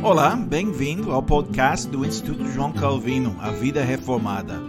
[0.00, 4.60] Olá, bem-vindo ao podcast do Instituto João Calvino, A Vida Reformada.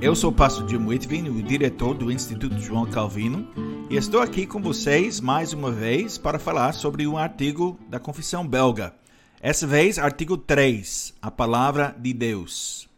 [0.00, 3.46] Eu sou o pastor Jim Whitvin, o diretor do Instituto João Calvino,
[3.90, 8.48] e estou aqui com vocês mais uma vez para falar sobre um artigo da Confissão
[8.48, 8.94] Belga.
[9.40, 12.88] Essa vez, artigo 3, a Palavra de Deus.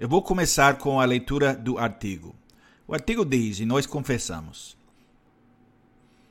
[0.00, 2.34] Eu vou começar com a leitura do artigo.
[2.88, 4.76] O artigo diz, e nós confessamos: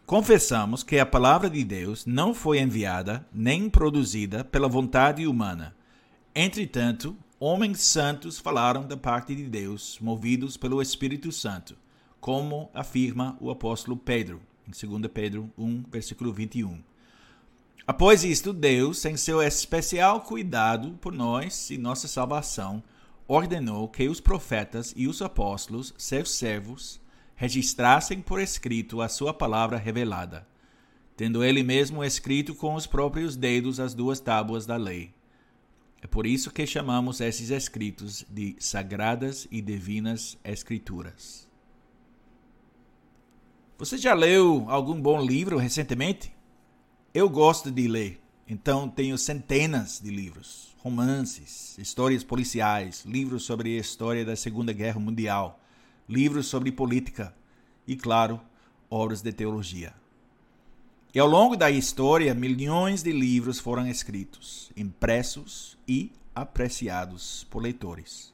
[0.06, 5.76] Confessamos que a palavra de Deus não foi enviada nem produzida pela vontade humana.
[6.36, 11.76] Entretanto, homens santos falaram da parte de Deus, movidos pelo Espírito Santo,
[12.22, 16.84] como afirma o apóstolo Pedro, em 2 Pedro 1, versículo 21.
[17.88, 22.84] Após isto, Deus, em seu especial cuidado por nós e nossa salvação,
[23.28, 27.04] ordenou que os profetas e os apóstolos, seus servos,
[27.36, 30.48] registrassem por escrito a sua palavra revelada,
[31.18, 35.14] tendo ele mesmo escrito com os próprios dedos as duas tábuas da lei.
[36.02, 41.48] É por isso que chamamos esses escritos de sagradas e divinas escrituras.
[43.78, 46.34] Você já leu algum bom livro recentemente?
[47.14, 53.82] Eu gosto de ler, então tenho centenas de livros, romances, histórias policiais, livros sobre a
[53.82, 55.60] história da Segunda Guerra Mundial
[56.08, 57.36] livros sobre política
[57.88, 58.40] e, claro,
[58.90, 59.94] obras de teologia.
[61.14, 68.34] E ao longo da história, milhões de livros foram escritos, impressos e apreciados por leitores.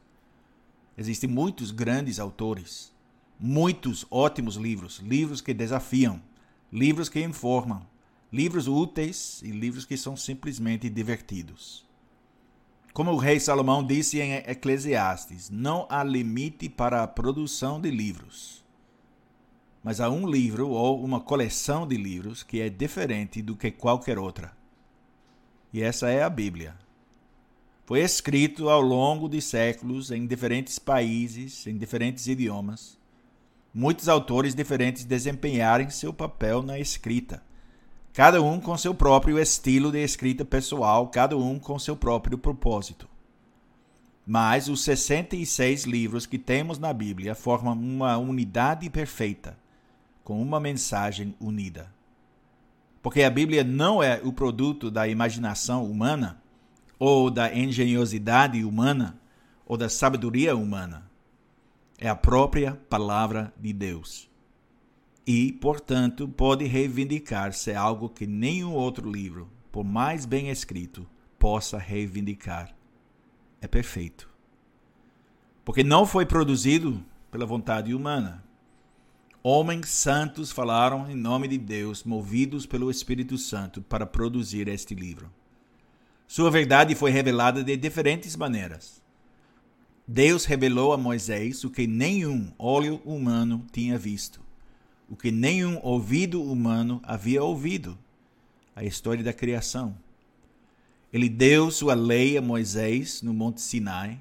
[0.97, 2.91] Existem muitos grandes autores,
[3.39, 6.21] muitos ótimos livros, livros que desafiam,
[6.71, 7.85] livros que informam,
[8.31, 11.85] livros úteis e livros que são simplesmente divertidos.
[12.93, 18.65] Como o rei Salomão disse em Eclesiastes, não há limite para a produção de livros.
[19.81, 24.19] Mas há um livro ou uma coleção de livros que é diferente do que qualquer
[24.19, 24.51] outra.
[25.71, 26.75] E essa é a Bíblia.
[27.85, 32.97] Foi escrito ao longo de séculos em diferentes países, em diferentes idiomas.
[33.73, 37.41] Muitos autores diferentes desempenharam seu papel na escrita
[38.13, 43.07] cada um com seu próprio estilo de escrita pessoal, cada um com seu próprio propósito.
[44.25, 49.57] Mas os 66 livros que temos na Bíblia formam uma unidade perfeita,
[50.23, 51.91] com uma mensagem unida.
[53.01, 56.41] Porque a Bíblia não é o produto da imaginação humana,
[56.99, 59.19] ou da engenhosidade humana,
[59.65, 61.09] ou da sabedoria humana.
[61.97, 64.30] É a própria palavra de Deus
[65.33, 71.07] e, portanto, pode reivindicar-se algo que nenhum outro livro, por mais bem escrito,
[71.39, 72.75] possa reivindicar.
[73.61, 74.29] É perfeito.
[75.63, 78.43] Porque não foi produzido pela vontade humana.
[79.41, 85.31] Homens santos falaram em nome de Deus, movidos pelo Espírito Santo, para produzir este livro.
[86.27, 89.01] Sua verdade foi revelada de diferentes maneiras.
[90.05, 94.50] Deus revelou a Moisés o que nenhum olho humano tinha visto
[95.11, 97.99] o que nenhum ouvido humano havia ouvido
[98.73, 99.93] a história da criação.
[101.11, 104.17] Ele deu sua lei a Moisés no Monte Sinai,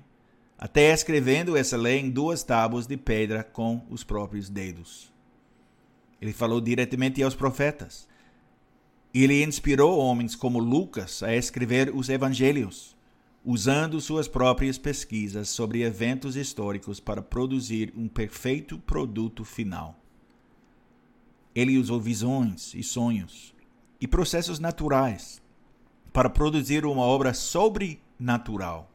[0.58, 5.12] até escrevendo essa lei em duas tábuas de pedra com os próprios dedos.
[6.20, 8.08] Ele falou diretamente aos profetas.
[9.14, 12.96] Ele inspirou homens como Lucas a escrever os evangelhos,
[13.44, 20.00] usando suas próprias pesquisas sobre eventos históricos para produzir um perfeito produto final.
[21.55, 23.55] Ele usou visões e sonhos
[24.00, 25.43] e processos naturais
[26.12, 28.91] para produzir uma obra sobrenatural,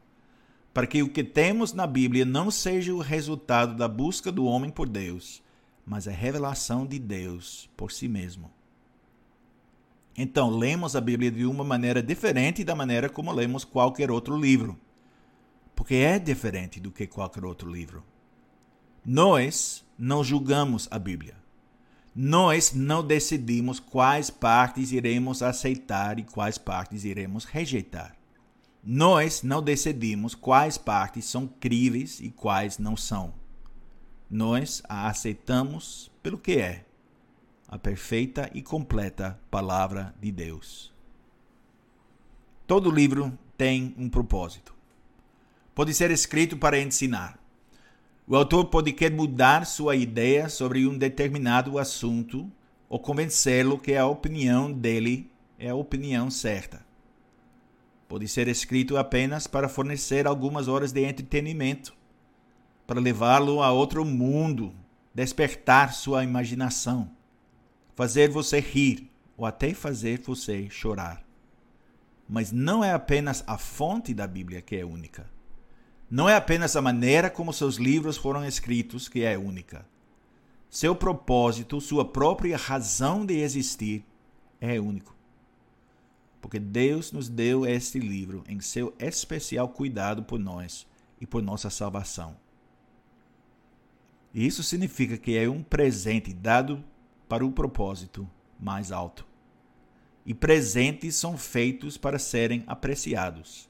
[0.72, 4.70] para que o que temos na Bíblia não seja o resultado da busca do homem
[4.70, 5.42] por Deus,
[5.84, 8.50] mas a revelação de Deus por si mesmo.
[10.18, 14.78] Então, lemos a Bíblia de uma maneira diferente da maneira como lemos qualquer outro livro,
[15.74, 18.02] porque é diferente do que qualquer outro livro.
[19.04, 21.45] Nós não julgamos a Bíblia
[22.18, 28.16] nós não decidimos quais partes iremos aceitar e quais partes iremos rejeitar.
[28.82, 33.34] Nós não decidimos quais partes são críveis e quais não são.
[34.30, 36.86] Nós a aceitamos pelo que é
[37.68, 40.94] a perfeita e completa Palavra de Deus.
[42.66, 44.74] Todo livro tem um propósito.
[45.74, 47.38] Pode ser escrito para ensinar,
[48.28, 52.50] o autor pode querer mudar sua ideia sobre um determinado assunto
[52.88, 56.84] ou convencê-lo que a opinião dele é a opinião certa.
[58.08, 61.94] Pode ser escrito apenas para fornecer algumas horas de entretenimento,
[62.84, 64.74] para levá-lo a outro mundo,
[65.14, 67.10] despertar sua imaginação,
[67.94, 71.24] fazer você rir ou até fazer você chorar.
[72.28, 75.35] Mas não é apenas a fonte da Bíblia que é única.
[76.08, 79.84] Não é apenas a maneira como seus livros foram escritos que é única.
[80.70, 84.04] Seu propósito, sua própria razão de existir
[84.60, 85.16] é único.
[86.40, 90.86] Porque Deus nos deu este livro em seu especial cuidado por nós
[91.20, 92.36] e por nossa salvação.
[94.32, 96.84] Isso significa que é um presente dado
[97.28, 98.28] para o propósito
[98.60, 99.26] mais alto.
[100.24, 103.68] E presentes são feitos para serem apreciados.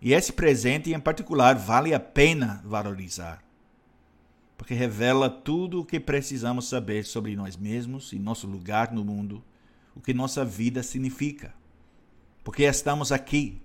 [0.00, 3.42] E esse presente em particular vale a pena valorizar,
[4.56, 9.42] porque revela tudo o que precisamos saber sobre nós mesmos e nosso lugar no mundo,
[9.94, 11.54] o que nossa vida significa,
[12.44, 13.60] porque estamos aqui,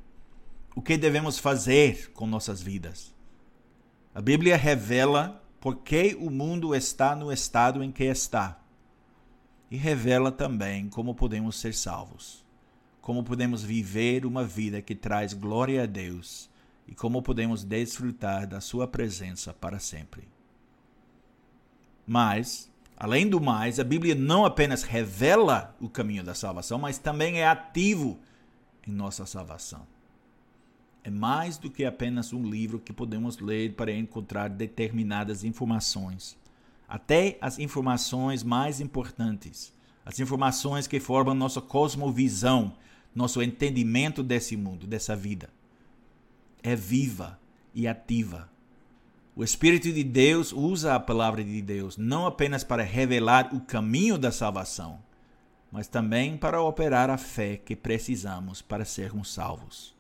[0.75, 3.13] o que devemos fazer com nossas vidas.
[4.15, 8.59] A Bíblia revela por que o mundo está no estado em que está
[9.69, 12.45] e revela também como podemos ser salvos,
[13.01, 16.49] como podemos viver uma vida que traz glória a Deus
[16.87, 20.27] e como podemos desfrutar da Sua presença para sempre.
[22.05, 27.39] Mas, além do mais, a Bíblia não apenas revela o caminho da salvação, mas também
[27.39, 28.19] é ativo
[28.87, 29.87] em nossa salvação.
[31.03, 36.39] É mais do que apenas um livro que podemos ler para encontrar determinadas informações
[36.91, 39.73] até as informações mais importantes,
[40.05, 42.73] as informações que formam nossa cosmovisão,
[43.13, 45.49] nosso entendimento desse mundo, dessa vida.
[46.63, 47.39] É viva
[47.73, 48.49] e ativa.
[49.35, 54.17] O Espírito de Deus usa a palavra de Deus não apenas para revelar o caminho
[54.17, 54.99] da salvação,
[55.71, 59.95] mas também para operar a fé que precisamos para sermos salvos.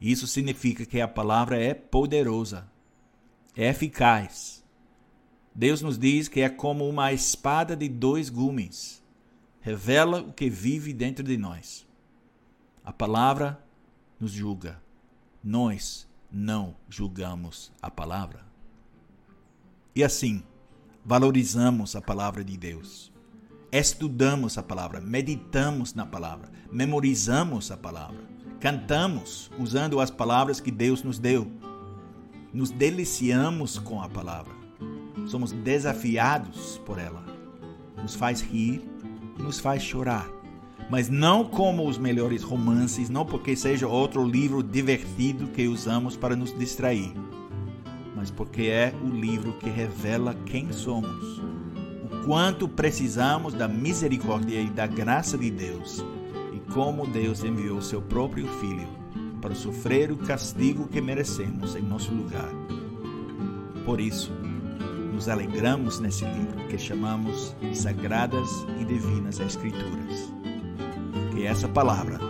[0.00, 2.66] Isso significa que a palavra é poderosa,
[3.56, 4.64] é eficaz
[5.54, 9.00] Deus nos diz que é como uma espada de dois gumes.
[9.60, 11.86] Revela o que vive dentro de nós.
[12.84, 13.58] A palavra
[14.20, 14.80] nos julga.
[15.42, 18.44] Nós não julgamos a palavra.
[19.94, 20.42] E assim,
[21.04, 23.12] valorizamos a palavra de Deus.
[23.72, 28.22] Estudamos a palavra, meditamos na palavra, memorizamos a palavra,
[28.60, 31.50] cantamos usando as palavras que Deus nos deu.
[32.52, 34.64] Nos deliciamos com a palavra
[35.26, 37.24] somos desafiados por ela.
[37.96, 38.82] Nos faz rir
[39.38, 40.28] nos faz chorar.
[40.90, 46.36] Mas não como os melhores romances, não porque seja outro livro divertido que usamos para
[46.36, 47.12] nos distrair,
[48.14, 54.70] mas porque é o livro que revela quem somos, o quanto precisamos da misericórdia e
[54.70, 56.04] da graça de Deus
[56.52, 58.88] e como Deus enviou seu próprio Filho
[59.40, 62.48] para sofrer o castigo que merecemos em nosso lugar.
[63.84, 64.32] Por isso,
[65.12, 68.48] nos alegramos nesse livro que chamamos Sagradas
[68.80, 70.43] e Divinas Escrituras.
[71.34, 72.20] Que essa palavra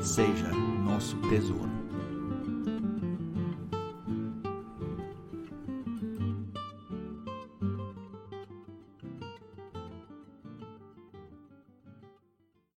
[0.00, 0.48] seja
[0.84, 1.71] nosso tesouro.